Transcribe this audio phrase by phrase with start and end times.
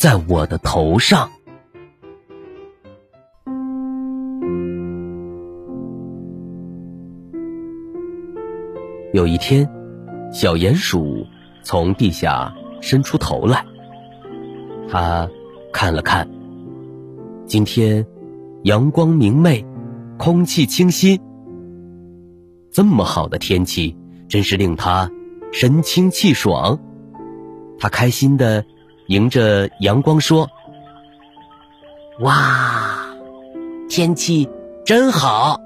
[0.00, 1.30] 在我的头上。
[9.12, 9.68] 有一天，
[10.32, 11.26] 小鼹鼠
[11.62, 12.50] 从地下
[12.80, 13.62] 伸出头来，
[14.88, 15.28] 它
[15.70, 16.26] 看了看，
[17.44, 18.06] 今天
[18.62, 19.62] 阳光明媚，
[20.16, 21.20] 空气清新，
[22.70, 23.94] 这么好的天气，
[24.30, 25.10] 真是令它
[25.52, 26.80] 神清气爽。
[27.78, 28.64] 它开心的。
[29.10, 30.48] 迎着阳光说
[32.22, 33.08] ：“哇，
[33.88, 34.48] 天气
[34.86, 35.60] 真好。”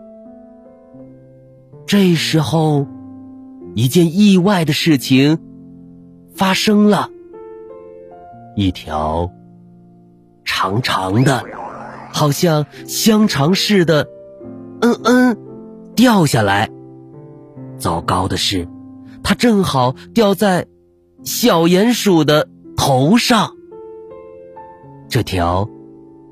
[1.86, 2.86] 这时候，
[3.74, 5.38] 一件意外的事情
[6.34, 7.10] 发生了，
[8.56, 9.30] 一条
[10.46, 11.44] 长长的、
[12.14, 14.08] 好像香肠似的
[14.80, 15.38] “嗯嗯”
[15.94, 16.70] 掉下来。
[17.76, 18.66] 糟糕的是，
[19.22, 20.66] 它正好掉在
[21.24, 22.48] 小鼹鼠的。
[22.86, 23.56] 头上，
[25.08, 25.70] 这条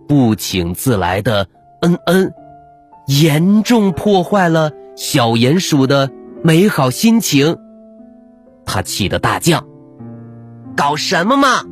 [0.07, 1.49] 不请自来的
[1.81, 2.35] 恩恩，
[3.07, 6.11] 严重破坏了小鼹鼠的
[6.43, 7.57] 美好心情。
[8.67, 9.65] 他气得大叫
[10.77, 11.65] ：“搞什么嘛！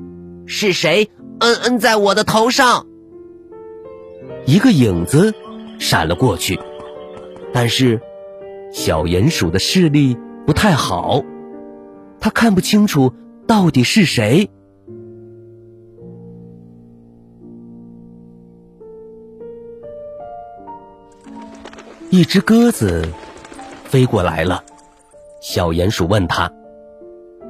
[0.47, 2.87] 是谁恩恩在我的头上？”
[4.49, 5.35] 一个影子
[5.79, 6.59] 闪了过去，
[7.53, 8.01] 但是
[8.73, 11.23] 小鼹鼠的视力不太好，
[12.19, 13.13] 他看不清楚
[13.47, 14.49] 到底是谁。
[22.11, 23.07] 一只鸽子
[23.85, 24.65] 飞过来了，
[25.41, 26.53] 小鼹鼠问他：“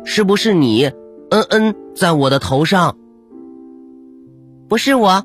[0.05, 0.85] 是不是你，
[1.31, 2.99] 嗯嗯，在我的头上
[4.69, 5.25] ？”“不是我，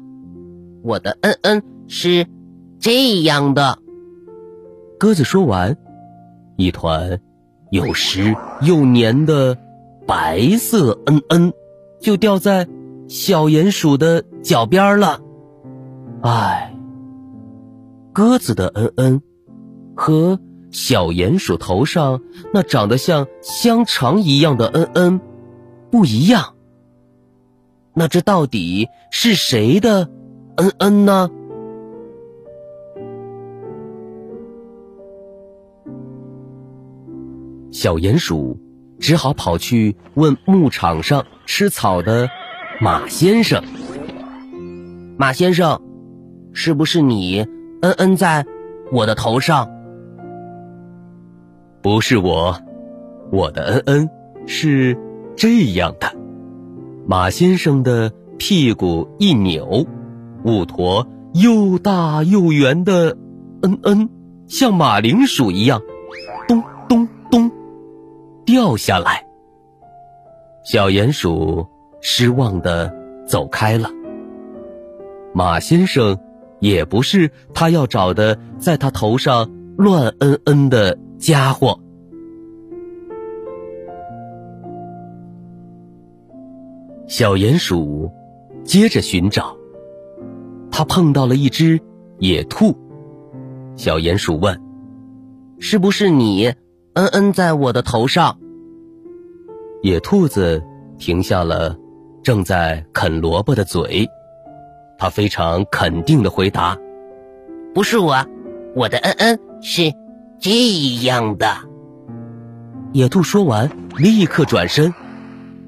[0.84, 2.28] 我的嗯嗯是
[2.80, 3.78] 这样的。”
[4.98, 5.76] 鸽子说完，
[6.56, 7.20] 一团
[7.72, 9.58] 又湿又黏的
[10.08, 11.52] 白色嗯嗯
[12.00, 12.66] 就掉在
[13.10, 15.20] 小鼹鼠的脚边了。
[16.22, 16.72] 唉。
[18.16, 19.22] 鸽子的嗯嗯，
[19.94, 20.40] 和
[20.72, 22.22] 小鼹鼠头上
[22.54, 25.22] 那长得像香肠一样的嗯嗯
[25.92, 26.56] 不一样。
[27.94, 30.10] 那这到底是谁的
[30.56, 31.30] 嗯嗯呢？
[37.70, 38.58] 小鼹鼠
[38.98, 42.30] 只好跑去问牧场上吃草的
[42.80, 43.62] 马先生
[45.20, 45.82] ：“马先生，
[46.54, 47.46] 是不是你？”
[47.86, 48.44] 嗯嗯，在
[48.92, 49.70] 我的头上，
[51.84, 52.60] 不是我，
[53.32, 54.10] 我的嗯嗯
[54.48, 54.98] 是
[55.36, 56.12] 这样的。
[57.06, 59.86] 马先生的屁股一扭，
[60.44, 63.16] 五坨又大又圆的
[63.62, 64.10] 嗯嗯，
[64.48, 65.80] 像马铃薯一样，
[66.48, 67.52] 咚咚咚
[68.48, 69.28] 掉下来。
[70.64, 71.68] 小鼹鼠
[72.02, 72.92] 失望的
[73.28, 73.92] 走开了。
[75.36, 76.18] 马先生。
[76.60, 81.80] 也不是他要找的，在他头上乱嗯嗯的家伙。
[87.08, 88.12] 小鼹鼠
[88.64, 89.56] 接着寻找，
[90.72, 91.80] 他碰到了一只
[92.18, 92.76] 野兔。
[93.76, 94.60] 小鼹鼠问
[95.60, 96.54] ：“是不是你
[96.94, 98.40] 嗯嗯在我的头上？”
[99.84, 100.64] 野兔子
[100.98, 101.78] 停下了
[102.24, 104.08] 正在啃萝卜的嘴。
[104.98, 106.78] 他非常肯定的回答
[107.76, 108.26] ：“不是我，
[108.76, 109.92] 我的嗯嗯是
[110.40, 110.52] 这
[111.04, 111.58] 样的。”
[112.94, 114.94] 野兔说完，立刻转身，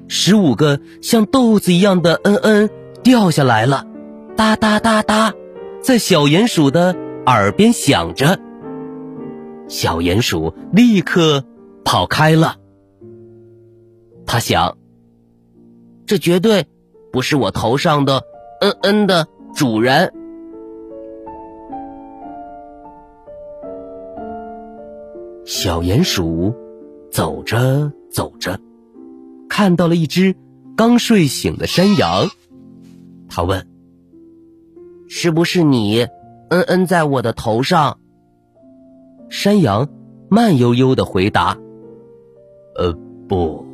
[0.08, 2.70] 十五个像豆子一样的嗯嗯
[3.02, 3.84] 掉下来了，
[4.34, 5.34] 哒哒哒哒，
[5.82, 6.96] 在小鼹鼠的
[7.26, 8.40] 耳边响着。
[9.68, 11.44] 小鼹鼠立刻
[11.84, 12.56] 跑开了。
[14.24, 14.78] 他想
[16.06, 16.64] ：“这绝对
[17.12, 18.22] 不是我头上的。”
[18.60, 20.12] 嗯嗯的主人，
[25.44, 26.52] 小鼹鼠
[27.10, 28.58] 走着走着，
[29.48, 30.34] 看到了一只
[30.76, 32.28] 刚睡醒的山羊。
[33.28, 33.68] 他问
[35.08, 36.08] ：“是不是你？
[36.50, 38.00] 嗯嗯，在我的头上？”
[39.30, 39.88] 山羊
[40.28, 41.56] 慢悠悠的回答
[42.74, 42.92] ：“呃，
[43.28, 43.64] 不，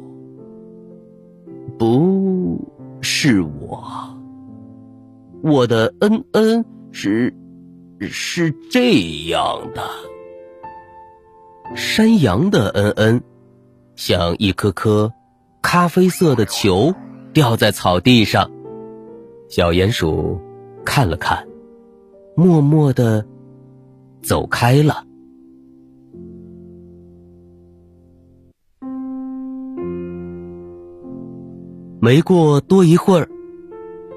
[1.78, 2.60] 不
[3.00, 3.82] 是我。”
[5.46, 7.35] 我的恩恩是
[8.00, 8.94] 是这
[9.29, 9.82] 样的。
[11.76, 13.23] 山羊的恩恩
[13.94, 15.12] 像一颗颗
[15.61, 16.94] 咖啡色的球
[17.35, 18.50] 掉在草地上，
[19.50, 20.41] 小鼹鼠
[20.82, 21.46] 看了看，
[22.35, 23.26] 默默的
[24.23, 25.05] 走开了。
[32.00, 33.29] 没过多一会儿，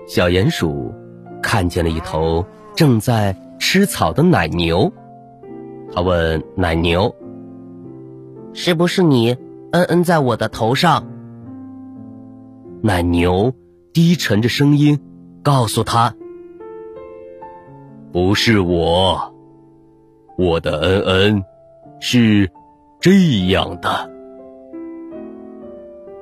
[0.08, 0.94] 小鼹鼠
[1.42, 2.46] 看见了一头
[2.76, 4.92] 正在吃草的奶牛。
[5.94, 7.14] 他问奶牛
[8.54, 9.38] ：“是不是你
[9.72, 11.08] 嗯嗯在我的头上？”
[12.82, 13.54] 奶牛
[13.94, 15.00] 低沉着声音
[15.42, 16.16] 告诉他
[18.12, 19.34] ：“不是我，
[20.38, 21.44] 我的恩恩
[22.00, 22.52] 是
[23.00, 23.12] 这
[23.48, 24.12] 样的。”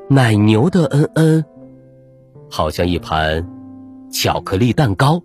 [0.08, 1.44] 奶牛的恩恩。
[2.48, 3.44] 好像一盘
[4.16, 5.22] 巧克力蛋糕。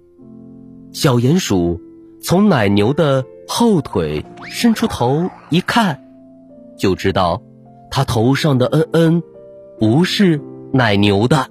[0.93, 1.81] 小鼹鼠
[2.21, 6.03] 从奶牛的后腿伸出头一看，
[6.77, 7.41] 就知道
[7.89, 9.23] 它头上的恩恩
[9.79, 10.41] 不是
[10.73, 11.47] 奶牛的。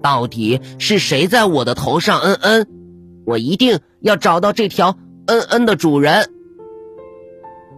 [0.00, 2.66] 到底是谁在我的头上恩恩？
[3.26, 4.96] 我一定要找到这条
[5.26, 6.30] 恩恩的主人。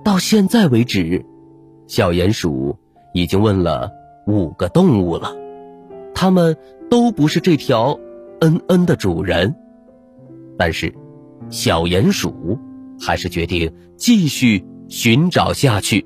[0.04, 1.26] 到现在为止，
[1.88, 2.76] 小鼹鼠
[3.12, 3.90] 已经问了
[4.28, 5.34] 五个动物了，
[6.14, 6.56] 他们。
[6.92, 7.98] 都不是这条
[8.42, 9.54] 恩恩的主人，
[10.58, 10.92] 但是
[11.48, 12.58] 小鼹鼠
[13.00, 16.04] 还是决定继续寻找下去。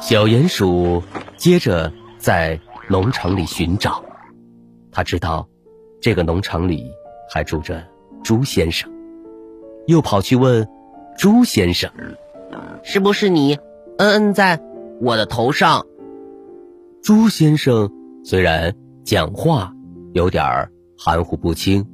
[0.00, 1.02] 小鼹鼠
[1.36, 4.04] 接着在农场里寻找，
[4.92, 5.48] 他知道
[6.00, 6.84] 这个农场里
[7.28, 7.84] 还住着
[8.22, 8.88] 猪先生。
[9.88, 10.64] 又跑去问
[11.16, 11.90] 朱先生
[12.82, 13.54] ：“是不是你
[13.98, 14.60] 嗯嗯在
[15.00, 15.86] 我的头上？”
[17.02, 17.90] 朱先生
[18.24, 18.74] 虽然
[19.04, 19.72] 讲话
[20.12, 20.68] 有点
[20.98, 21.84] 含糊不清，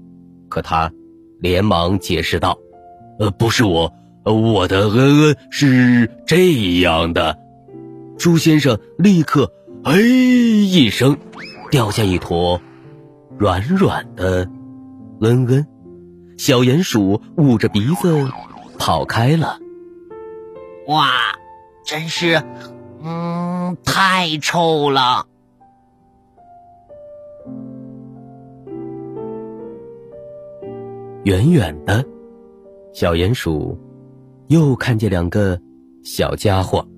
[0.49, 0.90] 可他
[1.40, 2.58] 连忙解释道
[3.19, 3.93] ：“呃，不是我，
[4.25, 7.38] 我的恩恩是这样的。”
[8.19, 9.52] 朱先生立刻
[9.84, 11.17] “哎”一声，
[11.70, 12.61] 掉下一坨
[13.38, 14.49] 软软的
[15.20, 15.67] 恩恩。
[16.37, 18.28] 小鼹鼠捂着鼻子
[18.81, 19.59] 跑开了。
[20.87, 21.11] 哇，
[21.85, 22.43] 真是，
[23.03, 25.27] 嗯，太臭了！
[31.25, 32.06] 远远的，
[32.94, 33.79] 小鼹鼠
[34.49, 35.61] 又看见两个
[36.03, 36.88] 小家伙，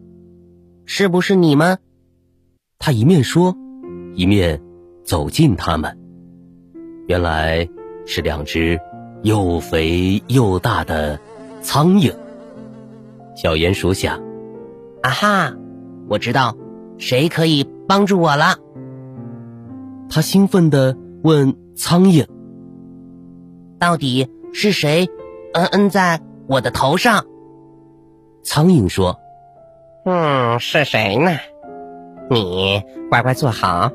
[0.86, 1.78] 是不是你们？
[2.78, 3.56] 他一面说，
[4.14, 4.62] 一面
[5.04, 5.98] 走近他们。
[7.08, 7.68] 原来
[8.06, 8.80] 是两只。
[9.24, 11.20] 又肥又大的
[11.62, 12.14] 苍蝇，
[13.36, 14.20] 小鼹鼠想
[15.02, 15.56] ：“啊哈，
[16.08, 16.56] 我知道
[16.98, 18.56] 谁可以帮助我了。”
[20.10, 22.26] 他兴奋地问苍蝇
[23.78, 25.08] ：“到底是谁？
[25.54, 27.24] 嗯嗯，在我的头上？”
[28.44, 29.18] 苍蝇说
[30.04, 31.30] ：“嗯，是谁呢？
[32.28, 33.92] 你乖乖坐好，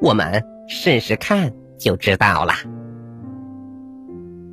[0.00, 2.52] 我们试试看就知道了。”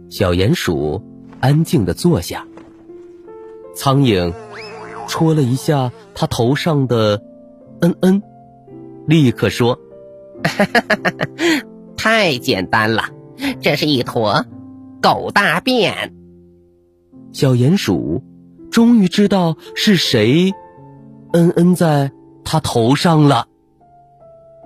[0.09, 1.03] 小鼹鼠
[1.39, 2.45] 安静的坐下。
[3.75, 4.33] 苍蝇
[5.07, 7.21] 戳了一下他头上的
[7.81, 8.21] “嗯嗯”，
[9.07, 9.79] 立刻说
[11.95, 13.05] ：“太简单了，
[13.61, 14.45] 这是一坨
[15.01, 16.13] 狗大便。”
[17.31, 18.23] 小鼹鼠
[18.71, 20.53] 终于知道是谁
[21.31, 22.11] “嗯嗯”在
[22.43, 23.47] 他头上了。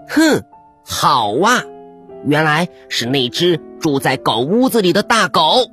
[0.08, 0.44] 哼，
[0.86, 1.64] 好哇！
[2.26, 5.70] 原来是那只住在狗屋子里的大狗。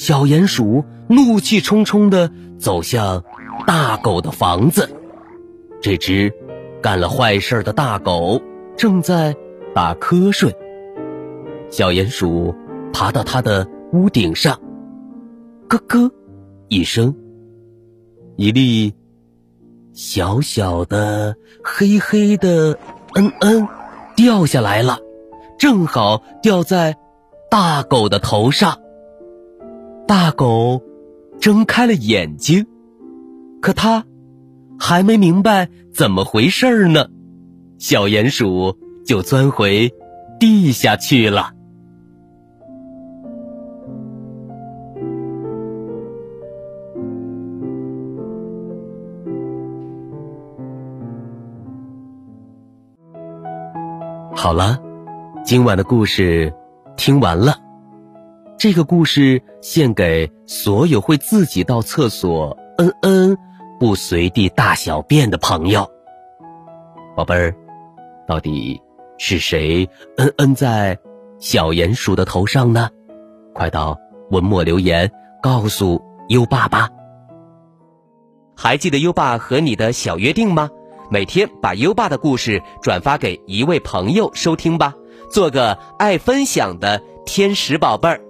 [0.00, 3.22] 小鼹鼠怒气冲冲地走向
[3.66, 4.88] 大狗的房子。
[5.82, 6.32] 这只
[6.80, 8.40] 干了坏事的大狗
[8.78, 9.36] 正在
[9.74, 10.56] 打瞌睡。
[11.68, 12.54] 小鼹鼠
[12.94, 14.58] 爬到它的屋顶上，
[15.68, 16.10] 咯咯
[16.68, 17.14] 一声，
[18.36, 18.94] 一粒
[19.92, 22.78] 小小的黑黑的
[23.16, 23.68] 嗯嗯。
[24.16, 24.98] 掉下来了，
[25.58, 26.96] 正好掉在
[27.50, 28.78] 大狗的头上。
[30.10, 30.82] 大狗
[31.38, 32.66] 睁开了眼睛，
[33.62, 34.04] 可它
[34.76, 37.06] 还没明白怎么回事儿呢，
[37.78, 38.76] 小鼹鼠
[39.06, 39.94] 就钻回
[40.40, 41.52] 地下去了。
[54.34, 54.82] 好了，
[55.44, 56.52] 今晚的故事
[56.96, 57.69] 听完了。
[58.60, 63.38] 这个故事献给所有会自己到厕所嗯嗯
[63.78, 65.90] 不随地大小便的朋友。
[67.16, 67.54] 宝贝儿，
[68.28, 68.78] 到底
[69.16, 69.88] 是谁
[70.18, 70.98] 嗯嗯在
[71.38, 72.90] 小鼹鼠的头上呢？
[73.54, 73.98] 快到
[74.30, 75.10] 文末留言
[75.42, 75.98] 告诉
[76.28, 76.90] 优爸吧。
[78.54, 80.68] 还记得优爸和你的小约定吗？
[81.10, 84.92] 每天把优爸的故事转发给一位朋友收听吧，
[85.30, 88.20] 做个爱分享的天使宝贝儿。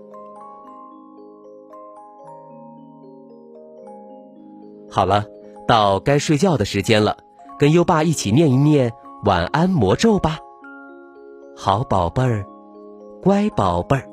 [4.90, 5.24] 好了，
[5.68, 7.16] 到该睡觉的时间了，
[7.58, 8.92] 跟优爸一起念一念
[9.24, 10.38] 晚安魔咒吧。
[11.56, 12.44] 好宝贝儿，
[13.22, 14.08] 乖宝贝儿，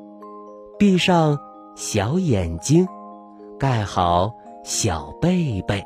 [0.78, 1.38] 闭上
[1.74, 2.86] 小眼睛，
[3.58, 4.32] 盖好
[4.62, 5.84] 小被被。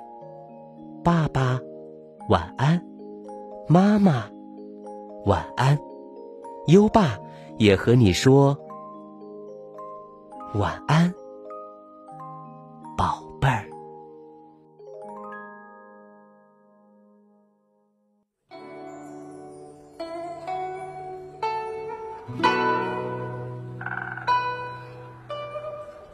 [1.05, 1.59] 爸爸，
[2.29, 2.79] 晚安；
[3.69, 4.25] 妈妈，
[5.25, 5.79] 晚安。
[6.67, 7.19] 优爸
[7.59, 8.57] 也和你说
[10.55, 11.13] 晚安，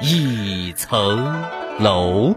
[0.00, 1.42] 一层
[1.80, 2.34] 楼。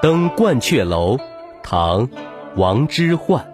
[0.00, 1.16] 登鹳雀楼，
[1.62, 2.06] 唐·
[2.56, 3.53] 王之涣。